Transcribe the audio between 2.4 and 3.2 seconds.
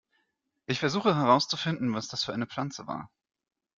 Pflanze war.